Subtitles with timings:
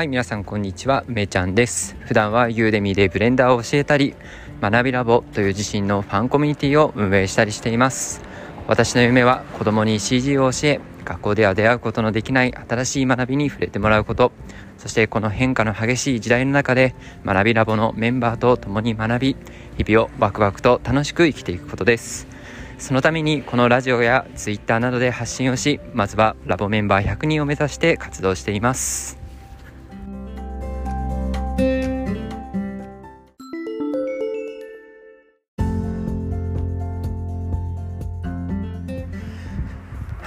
[0.00, 1.94] はい、皆さんこんにちは、めいちゃんです。
[2.06, 4.14] 普段はユーデミでブレンダーを教えたり、
[4.62, 8.22] 学びラボという自身のファンコミュニティを運営したりしています。
[8.66, 14.32] 私の夢は子供に CG を教え、学校では出会うことのできない新しい学びに触れてもらうこと、
[14.78, 16.94] そしてこの変化の激しい時代の中で
[17.26, 19.36] 学びラボのメンバーと共に学び、
[19.76, 22.26] 日々をワクワクと楽しく生きていくことです。
[22.78, 29.19] そのためにこのラジオやツイッターなどで発信をし、まずはラボメンバー100人を目指して活動しています。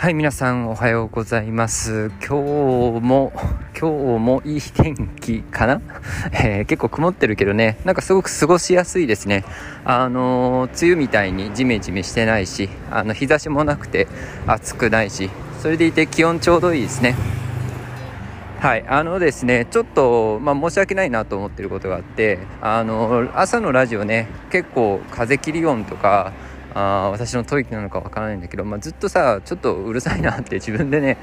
[0.04, 2.12] はい皆さんおはようございます。
[2.20, 3.32] 今日も
[3.74, 5.80] 今日もいい天気かな、
[6.44, 7.78] えー、結構曇ってるけどね。
[7.86, 9.46] なんかすごく過ごしやすいですね。
[9.86, 14.10] あのー、梅雨みたいにジメジメしてないしあの日差しもなくて
[14.46, 15.30] 暑くないし
[15.62, 17.16] それでいて気温ちょうどいいですね。
[18.60, 26.34] はいあのですねちょっと、まあ、申し訳ないなと思ってることがあってあの朝のラジオね結構風切り音とか
[26.74, 31.18] あ私の吐息なのかわからないんだけど、まあ、ずっとさちょっとうるさいなって 自分でね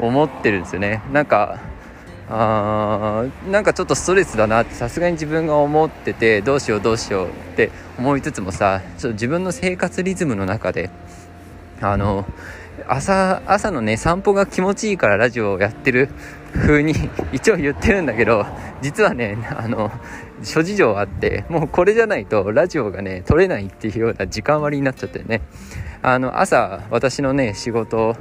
[0.00, 1.02] 思ってるんですよね。
[1.12, 1.58] なんか
[2.30, 10.88] あなんかちょっとストレスだなってさすがに自分が思っててどうしようどうしようって思いつつもさちょっと自分の生活リズムの中で
[11.80, 12.24] あの
[12.88, 16.08] 朝朝のね散歩が気持ちいいからラジオをやってる
[16.54, 16.94] 風に
[17.32, 18.46] 一応言ってるんだけど
[18.80, 19.90] 実はねあの
[20.42, 25.40] 諸事情あってもうこれじゃないとラジオがね撮れないっていうような時間割になっちゃってね。
[26.04, 28.16] あの朝私のね仕事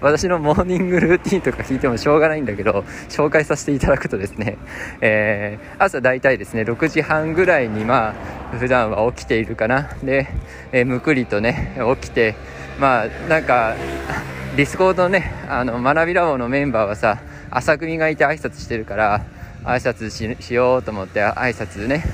[0.00, 4.58] 私のモーニングルーティンとか聞いてもしょうがないんだけど紹介させていただくとですね、
[5.00, 9.88] えー、朝大体ですね6時半ぐらいにまあ普段は起きているかな。
[10.02, 10.28] で、
[10.72, 12.36] えー、むくりとね起きて
[12.78, 13.76] まあなんか
[14.56, 17.20] Discord ねあの学びラボのメンバーはさ
[17.50, 19.24] 朝組がいて挨拶してるから
[19.64, 20.10] 挨拶
[20.42, 22.04] しようと思って挨拶ね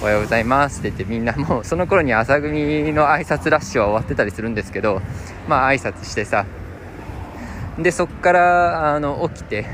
[0.00, 5.00] おはようございますって言ってみんなもうその頃に朝組の挨拶ラッシュは終わってたりするんですけど
[5.48, 6.46] まあ挨拶してさ
[7.78, 9.66] でそっからあの起きて、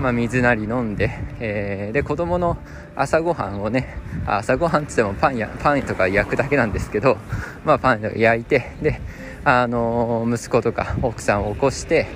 [0.00, 1.10] まあ、水なり飲んで、
[1.40, 2.56] えー、で子供の
[2.94, 3.96] 朝ごはんをね
[4.26, 7.18] 朝ごはんっつってもパンやパンとか焼くだけなんですけど、
[7.64, 9.00] まあ、パンとか焼いてで
[9.44, 12.06] あの息子とか奥さんを起こして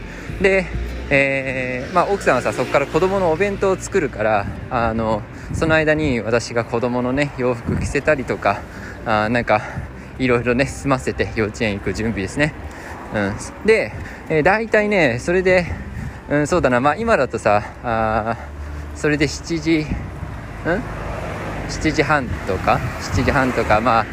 [0.41, 0.67] で
[1.15, 5.21] えー、まあ、奥さんはさそこから子供のお弁当を作るからあの
[5.53, 8.63] その間に私が子供のね洋服着せたりとか
[9.05, 9.61] あなんか
[10.19, 12.55] いろいろね済ませて幼稚園行く準備ですね、
[13.15, 13.93] うん、で、
[14.31, 15.67] えー、大体ねそれで、
[16.31, 16.81] うん、そうだな。
[16.81, 18.37] まあ今だとさあ
[18.95, 19.87] それで7時
[20.65, 20.83] うん
[21.69, 24.07] ？7時半とか？7時半とかまあ、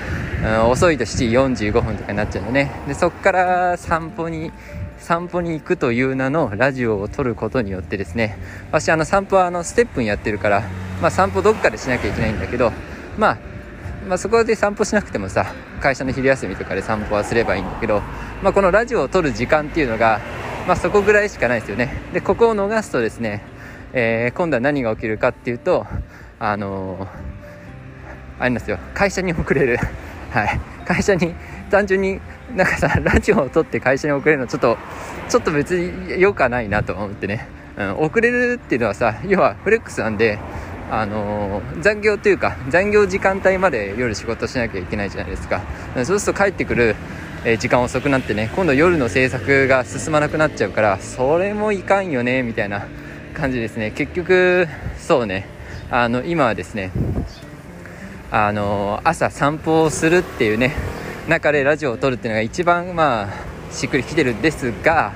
[0.70, 2.72] 遅いと7時45分とかになっちゃうよね。
[2.88, 4.52] でそこから散歩に
[5.00, 8.38] 散歩に行くという名のラジオを撮ることによってですね。
[8.72, 10.64] 私あの散歩はあのステップンやってるから、
[11.02, 12.72] まあ、散歩どっかでしなきゃいけないんだけど、
[13.18, 13.38] まあ、
[14.08, 18.02] まあそこで散歩しなくてもさ会社の昼休みとかで散歩はすればいいんだけど、
[18.42, 20.22] まあ、このラジオを撮る時間っていうのが、
[20.68, 21.94] まあ、そこぐらいしかないですよね。
[22.14, 23.42] でここを逃すとですね、
[23.94, 25.86] えー、今度は何が起きるかっていうと
[26.40, 27.02] あのー、
[28.40, 28.80] あれなんですよ。
[28.94, 29.80] 会社に遅れる。
[30.32, 30.60] はい。
[30.86, 31.36] 会社に
[31.70, 32.20] 単純に
[32.56, 34.78] なんかさラジオを撮って会社に遅れるのちょっと
[35.30, 37.48] ちょっと別に良くはないなと思ってね、
[37.78, 40.40] うん、遅れるっていうのはさ要はフレックスなんで
[40.90, 45.62] あのー、残業というか残業時間帯まで夜仕事しなきゃいけないじゃないですか。
[46.04, 46.96] そうすると帰ってくる、
[47.46, 52.88] え、時間遅くなってね今度夜の制作が進まなくなっちゃうからそれもいかんよねみたいな
[53.36, 53.92] 感じですね。
[53.92, 54.68] 結局
[54.98, 55.46] そうね。
[55.92, 56.92] あの今はですね
[58.32, 60.76] あの朝散歩をするっていうね
[61.28, 65.14] 中でラジオを撮るっていうのが一番まあしっくりきてるんですが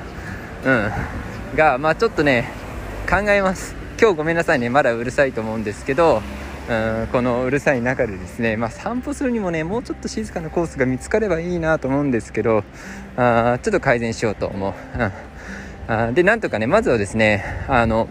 [0.66, 0.92] うん。
[1.56, 2.50] がまあちょっとね
[3.10, 3.76] 考えます。
[4.00, 4.70] 今日ごめんなさいね。
[4.70, 6.22] まだうるさいと思うんですけど
[6.70, 12.64] うんこのうるさい中でですね、まあ、散歩するにもねもうちょっと静かなコースが見つかればいいなと思うんですけど
[13.18, 18.08] あちょっと改善しようと思う、うん、あでなんとかねまずはですねあの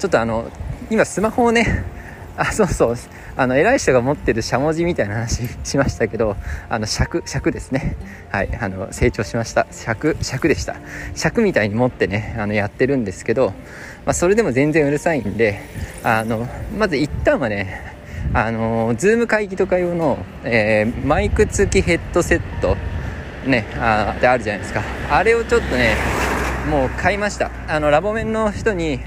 [0.00, 0.50] ちょっとあの
[0.90, 1.84] 今スマホをね
[2.36, 2.96] あそうそう。
[3.40, 6.36] あの偉い人が持ってるしゃもじみたいな話 しましたけど
[6.68, 7.96] あの尺尺ですね。
[8.30, 8.50] はい。
[8.60, 9.66] あの成長しました。
[9.70, 10.76] 尺尺でした。
[11.14, 13.54] 尺みたいに持ってねあのやってるんですけど、
[14.04, 15.58] まあ、それでも全然うるさいんで
[16.04, 16.46] あの
[16.78, 17.80] まず一旦はね
[18.34, 22.76] あのズーム会議とか用の、えー、マイク付きヘッドセット
[23.46, 24.82] ねあであるじゃないですか。
[25.10, 25.94] あれをちょっとね
[26.68, 27.50] もう買いました。
[27.68, 29.00] あのラボメンの人に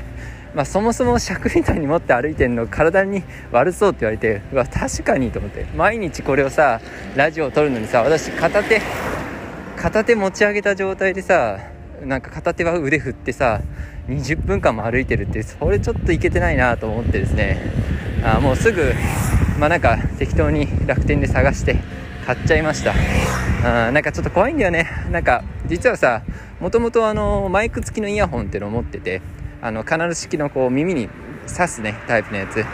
[0.55, 5.65] まあ、そもそも尺みたいに持って歩いてるの体に悪そうって言われてうわ確かにと思って。
[5.75, 6.79] 毎日これをさ
[7.15, 8.81] ラジオを撮るのにさ私片手
[9.75, 11.59] 片手持ち上げた状態でさ
[12.03, 13.61] なんか片手は腕振ってさ
[14.07, 17.57] 20分間も歩いてるってそれちょっといけてないなと思ってですね。
[18.23, 18.93] あもうすぐ
[19.59, 21.77] まあなんか適当に楽天で探して
[22.25, 22.93] 買っちゃいました。
[23.65, 24.87] あなんかちょっと怖いんだよね。
[25.09, 26.21] なんか実はさ
[26.59, 29.21] もともとあのマイク付きのイヤホンっていうのを持ってて
[29.63, 31.07] あのカナル式のこう耳に
[31.47, 32.65] 刺すねタイプのやつ。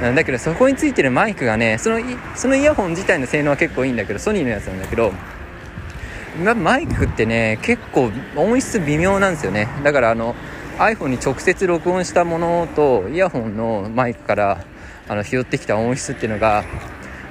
[0.00, 2.00] だけどそこについてるマイクがねその
[2.34, 5.12] そのイヤホン自体の性能は結構いいんだけどソニーのやつなんだけど
[6.56, 9.68] マイクってね結構音質微妙なんですよね。
[9.84, 10.34] だからあの
[10.78, 14.64] iPhone に直接録音したものとイヤホンのマイクから
[15.08, 16.64] あの拾ってきた音質っていうのが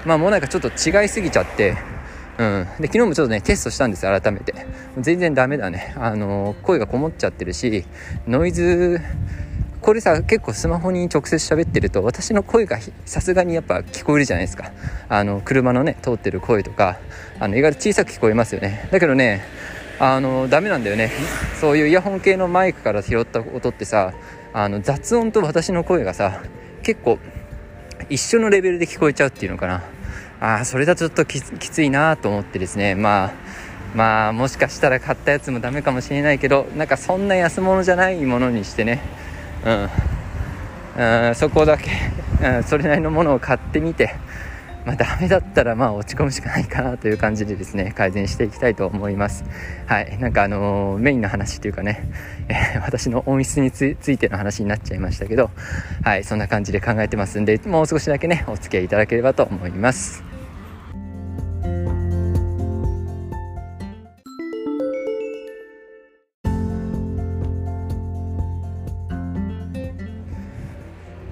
[0.06, 1.76] まあもうなんかちょっと違いすぎちゃって
[2.42, 4.54] うん、で昨日もちょっとねテストしたんです改めて。
[5.00, 5.94] 全然ダメだね。
[5.96, 7.86] あの声がこもっちゃってるし
[8.28, 9.00] ノイズ
[9.80, 14.72] これさ結構スマホに直接喋ってると私の声がさすがにやっぱ聞こえるじゃないですか。
[15.08, 16.98] あの車のね通ってる声とか
[17.40, 18.90] あの意外と小さく聞こえますよね。
[18.92, 19.44] だけどね
[20.00, 21.12] あのダメなんだよね。
[21.60, 24.14] そういうイヤホン系のマイクから拾った音ってさ
[24.52, 26.42] あの雑音と私の声がさ
[26.82, 27.20] 結構
[28.10, 29.84] 一緒のレベルで聞こえちゃうっていうのかな。
[30.44, 32.96] あそれだとちょっときついなと思ってですね。
[32.96, 33.34] まあ
[33.94, 39.02] まあもしかしたら買ったやつもダメかもしれないけどなんかそんな安物じゃないものにしてね。
[40.98, 41.92] うん、そこだけ、
[42.44, 44.16] うん、それなりのものを買ってみて、
[44.84, 49.44] まあ、ダメだったらまあ落ち込むしかないかなという感じでですね改善していきたいと思います。
[49.86, 50.18] はい。
[50.18, 52.10] なんかあのー、メインの話というかね、
[52.50, 55.52] えー、私の音質についての話になっちゃいましたけど
[56.04, 56.24] はい。
[56.24, 60.31] そんな感じで考えてますんでもう少しだけねお付き合いいただければと思います。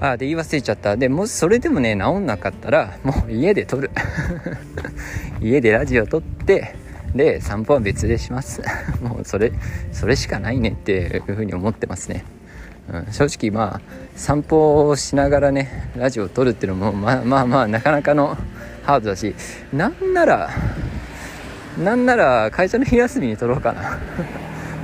[0.02, 0.96] あで言い忘れちゃった。
[0.96, 3.92] でもしそれでもね治んなかったらもう家で撮る。
[5.42, 6.76] 家でラジオ撮って
[7.14, 8.62] で散歩は別でします。
[9.02, 9.52] もうそれ
[9.92, 10.92] それしかないねって
[11.28, 12.24] いうふうに思ってますね、
[12.92, 13.82] うん、正直まあ
[14.16, 18.38] 散歩をしながらねラジオを撮るっていうのもまあまあまあなかなかの
[18.84, 19.36] ハードだし
[19.74, 20.50] なんなら
[21.78, 24.00] なんなら会社の昼休みに撮ろうかな。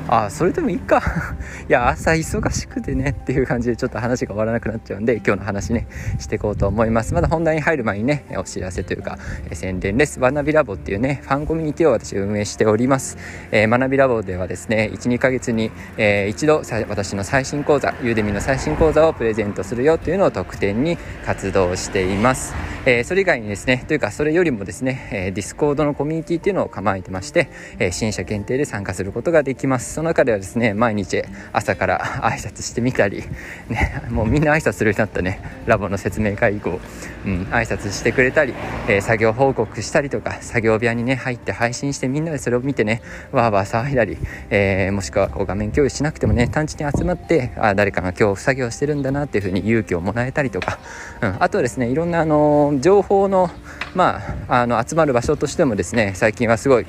[0.07, 1.01] あそれでもいいか。
[1.67, 5.87] いや朝忙しくてねっていう感じでちょっと話が終わらなくなっちゃうんで今日の話ね
[6.19, 7.13] していこうと思います。
[7.13, 9.17] まだ本題に入る前にねお知らせというか、
[9.53, 10.19] 宣伝です。
[10.19, 13.17] 学びラボっていうねファンコミュニティを私運営しております、
[13.51, 22.53] えー、学びラボではですね1、2ヶ月に、えー、一度私の最新講座 Udemy の最新講座をプレゼントするよというのを特典に活動しています、
[22.85, 27.49] えー、それ以外にですねというかそれよりもですね、え、 Discord のコミュニティっていうのを構えてまして、
[27.79, 29.94] え、支援者限定で参加することができます。
[29.95, 33.23] その中ではですね毎日朝から挨拶してみたり、
[33.69, 35.39] ね、もうみんな挨拶するようになったね。
[35.67, 36.81] ラボの説明会以降、
[37.25, 38.53] うん、挨拶してくれたり、
[38.89, 43.01] えー、作業報告したりとか作業部屋にね入って配信してみんなでそれを見てね
[43.31, 44.17] わーわー騒いだり、
[44.49, 50.77] えー、もしくはこう画面共有しなくてもね単純に集まってあ誰かが今日作業してるんだなっていうふうに勇気をもらえたりとか、
[51.21, 53.49] うん、あとはですねいろんなあの情報の,、
[53.93, 54.19] ま
[54.49, 56.85] あ、あの集まる場所としてもですね最近はすごい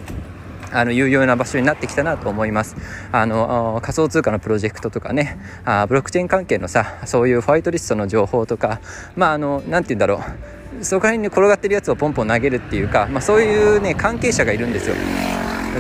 [0.72, 2.76] あの有用な場所になってきたなと思います。
[3.12, 5.38] あの仮想通貨のプロジェクトとかね。
[5.64, 8.80] あブロックチェーン関係のさそういうファイトリストの情報とか。
[9.16, 10.84] まああのなて言うんだろう。
[10.84, 14.94] そこら辺に転がってるやつをポンポン投げるっていうか、まあ、そういうね関係者がいるんですよ。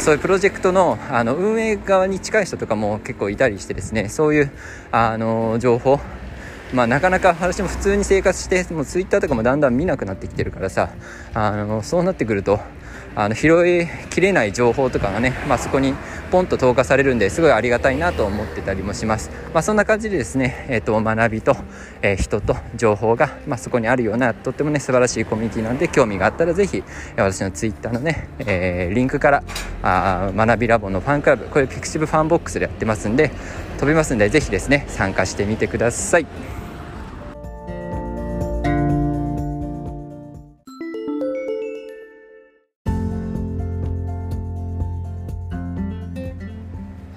[0.00, 4.08] そういうプロジェクトのあの運営側に近い人とかも結構いたりしてですね。
[4.08, 4.50] そういう
[4.92, 6.00] あの情報。
[6.74, 10.90] まあ、なかなか私も普通に生活してもうツイッターとかもだんだん見なくなってきてるからさ。
[11.32, 12.60] あのそうなってくると
[13.16, 15.94] あの拾いきれない情報とかがね、まあ、そこに
[16.30, 21.56] ポンと投下されるんですごいありがたいなと思ってたりもします、まあ、そんな感じでですね、えーと、学びと、
[22.02, 26.84] えー、人と情報が、まあ、そこにあるようなとってもね素晴らしいコミュニティなんで興味があったらぜひ
[27.16, 29.42] 私のツイッターのね、えー、リンクから
[29.82, 33.30] あ学びラボのファンクラブこれ pixivFANBOX でやってますんで
[33.78, 36.65] 飛びますんでぜひですね参加してみてください。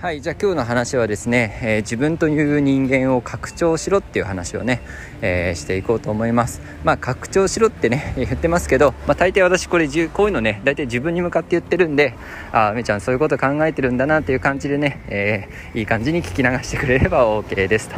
[0.10, 4.82] はいじゃあ今日の話はですね、えー、自分という人間を拡張しろっていう話をね、
[5.22, 6.62] えー、していこうと思います。
[6.84, 12.16] まあ拡張しろってね 言ってますけど、まあ、大抵私これこういうのね大体自分に向かって言ってるんで
[12.52, 17.96] ああめちゃんそういうこと考えてるんだなっていう感じでね、えー、いい感じに聞き流してくれれば OK ですと。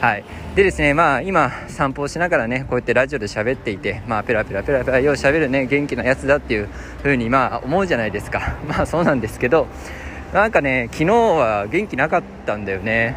[0.00, 0.24] はい。
[0.56, 6.68] でですねまあ今散歩をしながらねこうやってラジオで喋っていてまあペラペラペラペラよう喋るね元気なやつだっていう
[7.04, 8.56] 風にまあ思うじゃないですか。
[8.66, 9.68] まあそうなんですけど
[10.32, 13.14] なんかね昨日は元気なかったんだよね。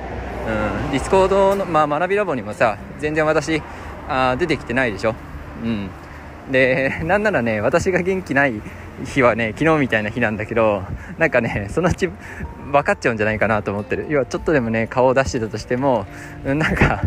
[0.86, 0.92] うん。
[0.92, 3.62] Discord の、まあ、学びラボにもさ全然私
[4.08, 5.16] あ出てきてないでしょ。
[5.64, 5.90] うん。
[6.52, 8.62] で なんならね私が元気ない
[9.06, 10.84] 日はね昨日みたいな日なんだけど
[11.18, 12.10] なんかねそのうち
[12.72, 14.08] 分かっちゃうんじゃないかなと思ってる。
[14.10, 16.06] 要はちょっとでもね顔を出してたとしても
[16.44, 17.02] なんか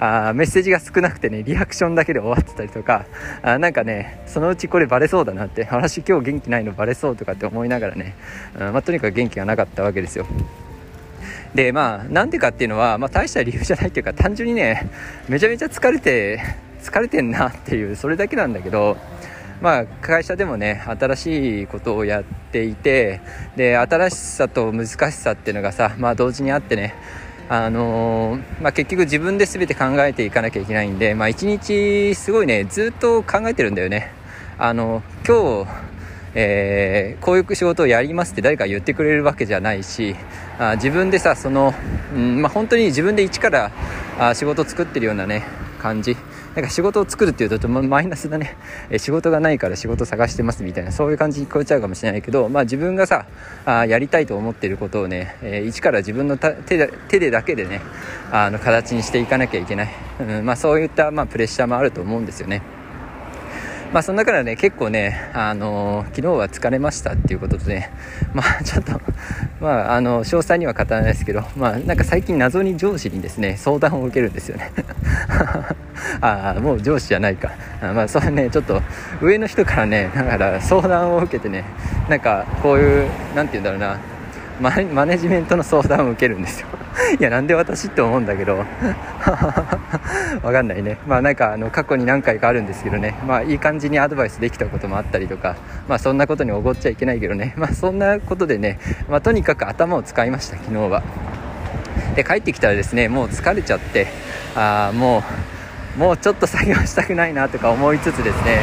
[0.00, 3.06] あメッセージが少なくてねリアクションだけで終わってたりとか
[3.42, 8.14] あなんかねそのうちこれバレそうだなって私今日元気ないのバレそうとかって思いながらね、
[8.54, 10.26] うんまあ、とにかく元気がなかったわけですよ。
[11.54, 14.90] でまあなんでかっていうのは、まあ、大した理由じゃないっていうか単純にね
[15.28, 16.42] めちゃめちゃ疲れて
[16.82, 18.96] 疲れてんなっていうそれだけなんだけど
[19.60, 23.22] まあ、会社でもね新しいことをやっていて
[23.56, 26.94] で新しさと難しさっていうのがさ、まあ、同時にあってね
[27.48, 34.12] あのー、まあ、結局自分で全て考えていかなきゃいけないんで、まあ、1日すごいねずっと考えてるんだよね。
[34.56, 35.70] あの今日、
[36.34, 40.14] えー、こういう仕事をやりますって誰か言ってくれるわけじゃないし
[40.58, 41.74] あ自分でさその、
[42.14, 43.72] うんまあ、本当に自分で一から
[44.18, 45.42] あ仕事を作ってるようなね
[45.80, 46.16] 感じ。
[46.54, 48.56] なんか仕事を作るっていうととマイナスだね、
[48.90, 53.26] え仕事がないから仕事探してますみたいなそういう感じに聞こえちゃうかもしれないけど、まあ、自分がさ
[53.66, 57.80] あやりたいと思っていることをね、えー、一から自分の手で手でだけでね
[58.30, 62.73] あの形にしていかなきゃいけない、うんまあ、そういった、まあ、プレッシャーもあると思うんですよね。
[63.94, 67.92] まあ、その中でね、結構ね、あのー、昨日は疲れましたっていうことでね、
[68.34, 69.00] まあ、ちょっと、
[69.60, 74.72] まあ、あの、詳細には語らないですけど、まあ、なんか最近謎に上司にですね、相談を受けるんですよね。
[76.20, 77.52] ああ、もう上司じゃないか。
[77.80, 78.82] あまあ、それね、ちょっと、
[79.22, 81.62] 上の人からね、だから相談を受けてね、
[82.08, 84.00] なんか、こういう、なんて言うんだろうな、
[84.60, 86.68] マネジメントの相談を受けるんですよ。
[87.18, 88.58] いやなんで私って思うんだけど。
[90.42, 90.98] わかんないね。
[91.06, 93.16] まあなんかあの過去に何回かあるんですけどね。
[93.26, 95.56] まあいい感じにアドバイスできたこともあったりとか。
[95.88, 97.54] まあそんなことにおごっちゃいけないけどね。
[97.56, 98.78] まあそんなことでね。
[99.08, 101.02] まあとにかく頭を使いました昨日は。
[102.14, 104.06] で帰ってきたらですねもう疲れちゃって。
[104.54, 105.24] ああも
[105.96, 108.58] うもうちょっと作業したくないなとか思いつつですね、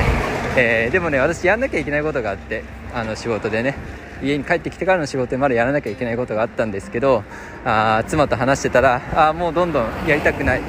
[0.57, 2.63] えー、でもね私やんなきゃいけないことがあって。
[2.93, 3.75] あの仕事でね。
[4.23, 7.23] 家に帰ってきてからの仕事でまだやらなきゃいけないことがあったんですけど
[7.65, 10.61] あ妻と話してたらあもうどんどんやりたくない。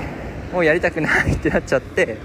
[0.52, 2.18] もうやりたくないってなっちゃって、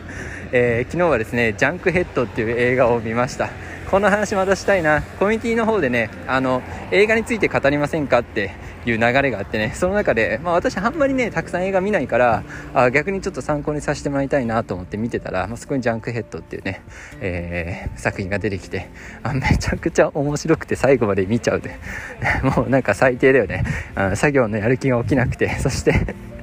[0.51, 3.49] えー、昨日はですね「ジャンクヘッド」っていう映画を見ました。
[3.89, 5.01] この話またしたいな。
[5.01, 8.51] コミュニティの方でねあの映画について語りませんかって
[8.85, 9.71] いう流れがあってね。
[9.75, 16.81] その中で、まあ、私あんまりねたくさん映画見ないからあ逆にちょっと参考にさせてもらいたいなと思って見てたら、まあ、そこに「ジャンクヘッド」っていうね、
[17.21, 18.89] えー、作品が出てきて
[19.23, 21.79] あめちゃくちゃ面白くて最後まで見ちゃうで
[22.43, 23.63] もうなんか最低だよね。
[23.95, 25.93] あ作業のやる気が起きなくてそして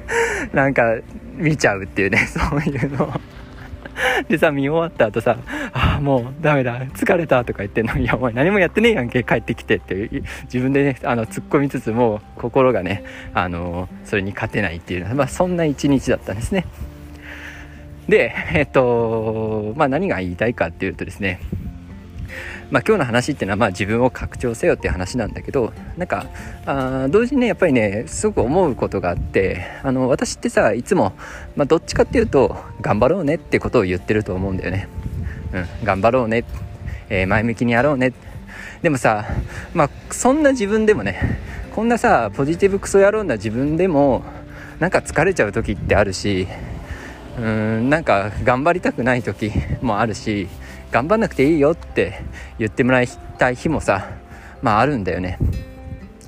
[0.54, 0.96] なんか
[1.36, 2.26] 見ちゃうっていうね。
[2.26, 3.20] そういうの。
[4.28, 5.38] でさ、見終わった後さ、
[5.72, 7.96] あ もうダメだ、疲れたとか言ってんの。
[7.98, 10.08] いや、お前何もやってねえやんけ、帰ってきてって
[10.44, 16.66] 自分でね、あの、突っ込みつつも、心がね、あの、それに勝てないっていう、まあ、そんな一日だったんですね。
[18.08, 21.40] で、えっと、まあ、何が言いたいかっていうとですね、
[22.70, 26.26] まあ、今日の話っていうのはまあ自分を拡張せよっていう話なんだけどなんか
[26.66, 31.12] あ同時にねやっぱりねすごく思うことがあってあの私ってさいつも、
[31.56, 34.88] まあ、どっちかっていうと頑張ろうねってことを言ってると思うんだよね、
[35.54, 36.44] うん、頑張ろうね、
[37.08, 38.12] えー、前向きにやろうね。
[38.82, 39.24] でもさ、
[39.72, 41.40] まあ、そんな自分でもね
[41.74, 44.22] こんなさポジティブクソ野郎な自分でも
[44.78, 46.46] なんか疲れちゃう時ってあるし
[47.38, 50.48] うんなんか頑張りたくない時もあるし
[50.90, 52.20] 頑張んなくていいよって
[52.58, 53.08] 言ってもらい
[53.38, 54.10] たい日もさ
[54.60, 55.38] まああるんだよね。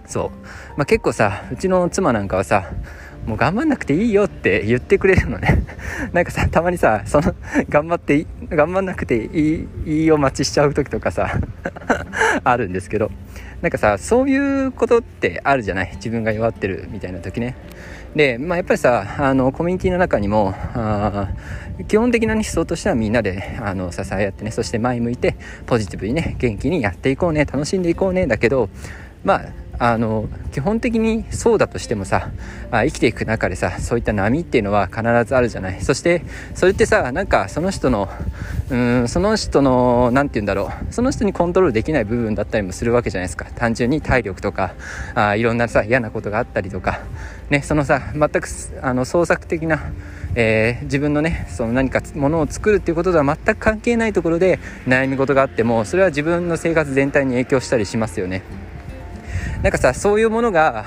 [0.06, 0.30] そう、
[0.76, 2.70] まあ、結構さうちの妻なんかはさ
[3.26, 5.64] もう頑張んなくていいよって言ってくれるのね。
[6.12, 7.34] なんかさたまにさその
[7.68, 11.38] 頑張って頑張んなくていいいいお待ちしちゃう時とかさ
[12.44, 13.10] あるんですけど。
[13.62, 15.92] なんかさそういうことってあるじゃない？
[15.96, 17.56] 自分が弱ってるみたいな時ね。
[18.14, 21.28] で、まあ、やっぱりさあのコミュニティの中にもあ
[21.88, 28.68] 基本的な思想としてはみんなであの支え合ってねそして前向いてポジティブにね元気にやっていこうね楽しんでいこうねだけど
[29.24, 29.44] まあ
[29.78, 32.30] あの基本的にそうだとしてもさ
[32.70, 35.80] あ生きていく中でさそういった波っていうのは必ずあるじゃない。
[35.82, 36.22] そして
[36.54, 38.08] それってさなんかその人の
[38.70, 40.92] うんその人の何て言うんだろう。
[40.92, 43.46] その人にコントロールできない部分だったりもするわけじゃないですか。
[43.54, 44.74] 単純に体力とか
[45.14, 47.00] あいろんなさ嫌なことがあったりとか。
[47.50, 48.48] ねそのさ全く
[48.82, 49.92] あの創作的な
[50.38, 58.42] えー、自分のねその何かものを作るっていうこととは全く関係ないところで悩み事があってもそれは自分の生活全体に影響したりしますよね。
[59.66, 60.84] なんかさそういうものが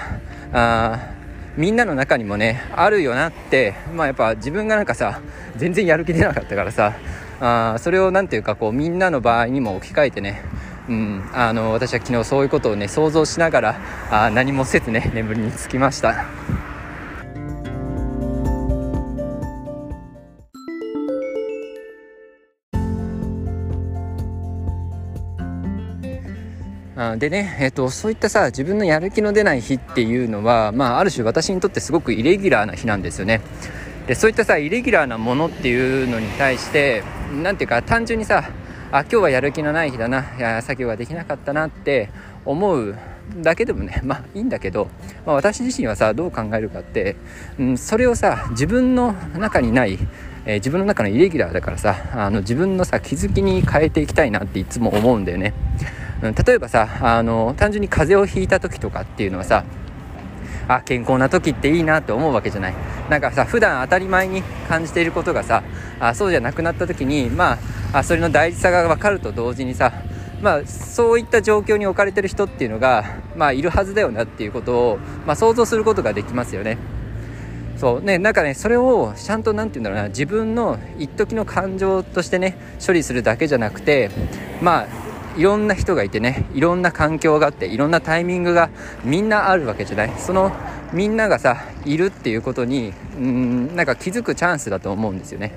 [0.53, 1.11] あ
[1.57, 5.19] みんなの中にもねあるよなってまあやっぱ自分がなんかさ
[5.57, 6.95] 全然やる気出なかったからさ
[7.41, 10.41] あそれを何ていうかこうみんなの場合にも置き換えてね
[10.87, 13.81] うん、あの私は昨日そういうことをね想像しながら
[14.11, 16.68] あ何もせずね眠りにつきました。
[27.17, 33.41] でね、えーと、そういったさ自分のやる気の出ない日っていうのは、まあ、ある種私にとってすごくイレギュラーな日なんですよね。
[34.07, 37.03] でそういったさイレギュラーなものっていうのに対して
[37.43, 38.49] 何ていうか単純にさ
[38.91, 42.09] あ今日はやる気のない日だないや作業ができなかったなって
[42.43, 42.97] 思う
[43.37, 44.87] だけでもねまあいいんだけど、
[45.27, 47.17] まあ、私自身はさどう考えるかって、
[47.59, 49.99] うん、それをさ自分の中にない
[50.45, 55.53] えー、自分の中のイレギュラーだからさあの自分のさ気づきに変えていきたいなっていつも思うんだよね、
[56.21, 59.63] うん、例えばさあの単純に風邪をひいた時とかっていうのはさ
[60.67, 62.75] あ健康な時っていいなって思うわけじゃない
[63.09, 65.63] なんかさ普段当たり前に感じていることがさ
[65.99, 67.57] あそうじゃなくなった時にま
[67.93, 69.93] あそれの大事さが分かると同時にさ
[70.41, 73.03] まあ、そういった状況に置かれてる人っていうのが、
[73.35, 76.77] まあ、いるはずだよなっていうことを、まあ、想像することができますよね。
[77.75, 84.11] そうねなんかねそれをちゃんと何て言うんだろうな自分の一時の感情としてね処理するだけじゃなくて
[84.61, 84.87] まあ
[85.39, 88.69] いろんな人がいてねいろんな環境があっていろんなタイミングが
[89.05, 90.13] みんなあるわけじゃない？
[90.17, 90.51] その
[90.91, 95.53] みんながさいるっていうことにうんなんか気づくチャンスだと思うんですよね。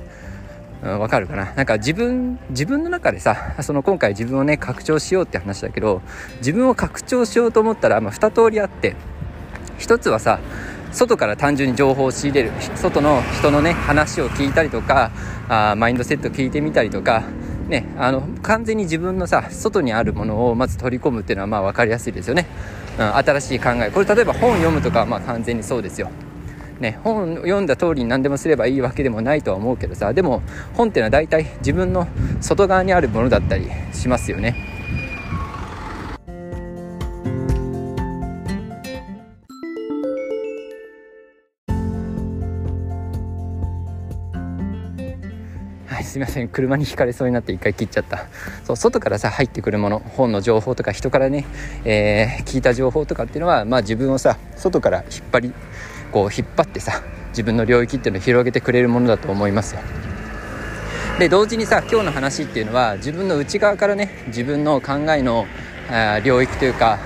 [0.83, 1.53] わ、かるかな？
[1.55, 6.01] なんか自分自分の中でさその今回自分をね拡張しようって話だけど
[6.39, 8.95] 自分を拡張しようと思ったら、まあ、2通りあって
[9.79, 10.39] 1つはさ
[10.93, 12.53] 外から単純に情報を仕入れる。
[12.77, 15.11] 外の人のね話を聞いたりとか
[15.49, 17.25] あマインドセット聞いてみたりとか
[17.73, 22.47] ね、あの完全に自分のさ外にあるものをまず取り込むっていうのはまあ分かりやすいですよね、
[22.99, 23.91] うん、新しい考え。
[23.91, 26.11] これ例えば本読むとかはまあ完全にそうですよ。
[26.81, 30.43] ね、本読んだ通りに何でもすればいいわけでもないとは思うけどさでも
[30.75, 32.09] 本っていうのは大体自分の
[32.41, 34.72] 外側にあるものだったりしますよね。
[46.13, 46.49] すいません。
[46.49, 48.27] 車にひかれそうになって一回切っちゃった。
[48.65, 51.47] そう外からさ入ってくるもの本の情報とか人からね、
[51.87, 55.55] えー、聞いた情報とかっていうのは、まあ、自分をさ外から引っ張り
[56.13, 59.81] こう引っ張ってさ自分の領域っていうのを広げてくれるものだと思いますよ。
[61.19, 65.47] で同時にさ今日の話っていうのは自分の内側からね自分の考えの
[65.91, 66.99] あ領域というか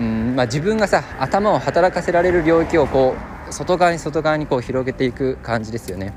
[0.00, 3.16] うんまあ、自分がさ頭を働かせられる領域をこ
[3.48, 6.12] う外側に外側にこう広げていく感じですよね。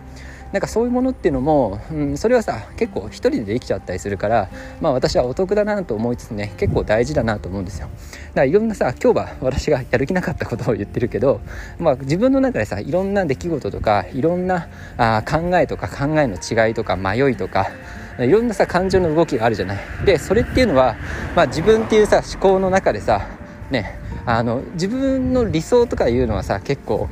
[0.52, 4.50] なんかそういうものっていうのも、うん、それはさ結構一人でできちゃったりするから
[4.82, 7.88] まあ私はお得だなと思いつつね結構大事だなと思うんですよ。
[7.88, 11.42] だからいろんなさ今日は私がやる気なかったことを言ってるけど、
[11.80, 17.70] まあ、自分の中でさいろんな出来事とかいろんなあ考えとか考えの違いとか迷いとか
[18.20, 19.80] いろんなさ感情の動きがあるじゃない。
[20.06, 20.96] でそれっていうのは、
[21.36, 23.28] まあ、自分っていうさ思考の中でさ
[23.70, 27.10] ねあの自分の理想とかいうのはさ結構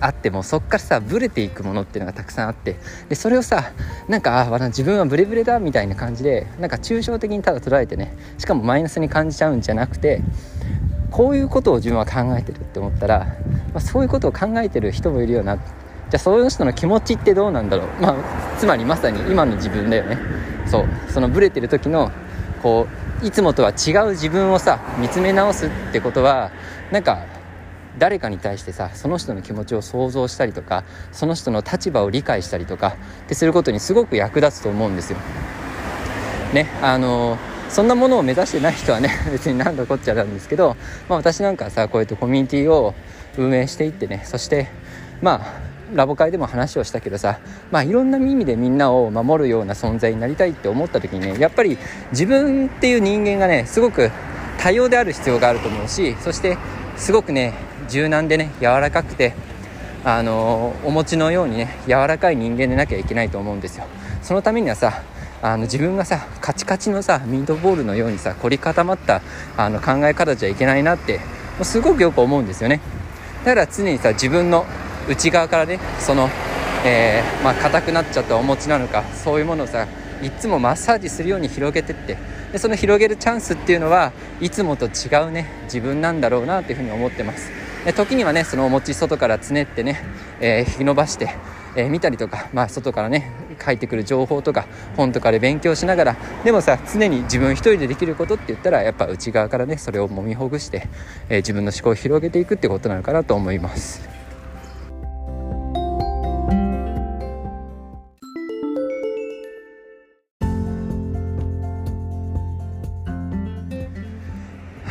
[0.00, 2.76] あってもそっからさブレていくものっていうのがたくさんあって
[3.08, 3.72] でそれをさ
[4.08, 10.22] なんかあ自分はブレブレだみたいな感じでなんか抽象的にただ捉えてねしかもマイナスに感じちゃうんじゃなくて
[11.10, 13.20] こういうことを自分は考えてるって思ったら、
[13.72, 15.56] まあ、そういうことを考えてる人もいるよな。
[15.56, 20.18] じゃあそういう人の気持ちってどうなんだろう、まあ、つまりまさに今の自分だよね。
[20.66, 20.86] そう。
[21.08, 22.12] そのブレてる時の
[22.62, 22.86] こ
[23.22, 26.50] ういつもとは違う自分をさ見つめ直すってことは
[26.90, 27.24] なんか
[27.98, 35.18] 誰かに対してさその人の気持ちを想像したりとかその人の立場を理解したりとかってすることにすごく役立つと思うんですよ。
[36.52, 40.76] ねあのそんなものを目指してない人はね 別に何のこっちゃなんですけど、
[41.08, 42.94] まあ、私なんかさこうやってコミュニティを
[43.36, 44.68] 運営していってねそして
[45.20, 47.38] まあラボ会でも話をしたけどさ、
[47.70, 51.78] まあ、いろんな意味でみんなを守るような存在になりたいって思った時にねやっぱり
[52.10, 54.10] 自分っていう人間がねすごく
[54.58, 56.58] 多様である必要があると思うしそして
[56.96, 57.54] すごくね
[57.88, 59.34] 柔軟でね柔らかくて
[60.04, 63.86] あのお餅のようにね柔らかい人間でなきゃいけないと思うんですよ。
[64.22, 65.02] そのためにはさ
[65.42, 69.22] あの自分がさカチカチのさミートボールのようにさ凝り固まった
[69.56, 71.20] あの考え方じゃいけないなって
[71.62, 72.80] すごくよく思うんですよね。
[73.44, 74.64] だから常にさ自分の
[75.08, 76.28] 内側からねその、
[76.84, 79.86] えー、まあ硬くなっちゃったお餅なのかそういうものをさ
[80.22, 82.16] いつもマッサージするように広げてって
[82.52, 87.65] でその広げるチャンスっていうのはいつもと違うね自分なんだろうなというふうに思ってます。
[87.86, 90.02] で時にはねそのお餅外からつねってね、
[90.40, 91.36] えー、引き伸ばして、
[91.76, 93.30] えー、見たりとか、まあ、外からね
[93.64, 100.88] 書いてくる情報とか本とかで勉強しながらでもさ常に自分一人でできることって言ったらやっぱ内側からねそれをもみほぐして、
[101.28, 104.15] えー、自分の思考を広げていくってことなのかなと思います。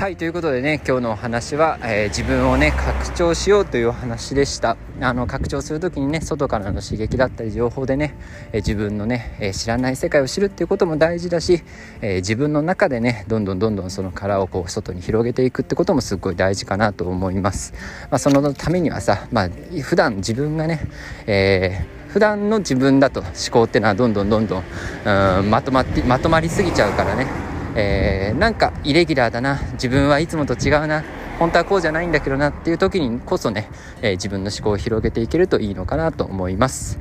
[0.05, 4.77] はいということでね今日のお話は、えー、自分をね拡張しようというお話でした。
[5.01, 8.15] あの拡張する時にね外からの刺激だったり情報でね、
[8.51, 11.63] えー、自分のね、えー、知らない世界を知るっていうことも大事だし、
[12.03, 17.73] え自分の中でねどんどんどんどんその殻をこう外に広げていくってこともすっごい大事かなと思います、
[18.11, 19.49] まあ、そのためにはさまあ
[19.81, 20.81] 普段自分がね、
[21.25, 24.63] えー普段の自分だと思考ってのはどんどんどんどん
[25.05, 29.59] うんまとまってまとまりすぎちゃうからねえー、なんかイレギュラーだな。
[29.73, 31.03] 自分はいつもと違うな。
[31.39, 33.69] 本当はこうじゃないんだけどなっていう時にこそね、
[34.01, 36.99] えー、自分の思考を広げていけるといいのかなと思います。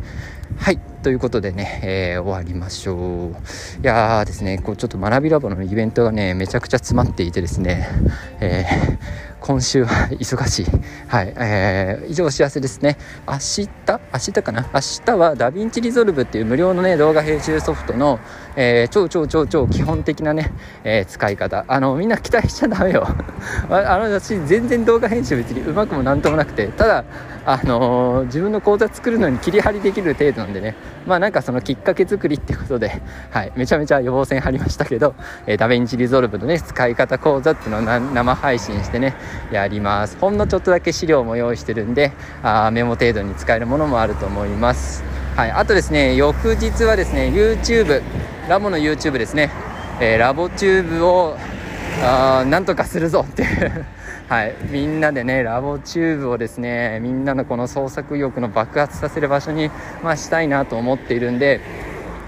[0.57, 0.79] はい。
[1.03, 3.31] ということでね、えー、終わりましょう。
[3.83, 7.87] いやーですねこうちょっと学びラボのイベントがねめちゃくちゃ詰まっていてですね、
[8.41, 10.67] えー今週は忙しい。
[11.07, 11.35] はい。
[11.37, 12.97] えー、以上お知らせですね。
[13.29, 14.63] 明日明日かな？
[14.73, 18.21] 明日は DaVinci Resolve っていう無料のね、動画編集ソフトの、
[18.57, 20.51] えー、超超超超基本的なね、
[20.83, 21.67] えー、使い方。
[21.69, 23.07] あの、みんな期待しちゃダメよ。
[23.69, 27.05] あの、私全然動画編集別にうまくもなんともなくて、ただ、
[27.45, 30.75] あのー、自分の講座作るのに切り張りできる程度なんでね、
[31.07, 35.15] まあなんかそのきっかけ作りってことで、はい、めちゃめちゃ予防線張りましたけど、
[35.47, 39.15] えー、 DaVinci Resolve のね、使い方講座っていうのを生配信してね、
[39.51, 40.17] やります。
[40.19, 45.03] ほんのちょっとだけ資料も用意してるんであメモ程度に使えるものもあると思います。
[45.37, 45.51] はい。
[45.51, 48.03] あとですね翌日はですね YouTube
[48.49, 49.51] ラボの YouTube ですね、
[50.01, 51.37] えー、ラボチューブを
[52.03, 53.85] あなんとかするぞっていう。
[54.29, 59.71] はい、みんなでねラボチューブをですねみんなのこの創作意欲の爆発させる場所に、
[60.03, 61.61] まあ、したいなと思っているんで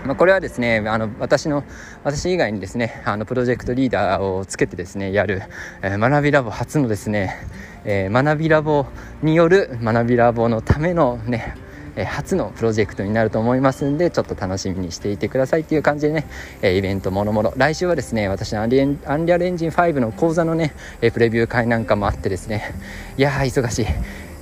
[0.06, 1.64] まあ、これはですねあの私の
[2.04, 5.42] 私以外にですねあのプロジェクトリーダーをつけてですねやる、
[5.82, 7.36] えー、学びラボ初のですね、
[7.84, 8.86] えー、学びラボ
[9.22, 11.54] による学びラボのためのね
[11.96, 16.26] え初のプロジェクトになると思いますんでちょっと楽しみにしていてくださいっていう感じでね、
[16.60, 17.54] えイベントもろもろ。
[17.56, 22.74] 来週はですね私のアンリアルエンジン5の講座のね、えプレビュー会なんかもあってですね
[23.16, 23.86] いやー忙しい。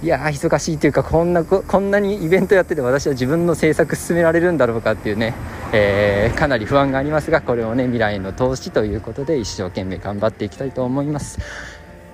[0.03, 5.35] いや忙しいというかこんなこんなにイベントやってて私は自分の制作進められるんだろうかっていうね、
[5.73, 11.39] えー、かなり不安がありますがこれをね未来への投資ということで一生懸命頑張っていきたいと思います。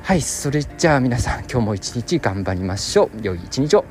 [0.03, 3.19] はいそれじゃあ皆さん今日も一日頑張りましょう。
[3.23, 3.85] 良い一日を。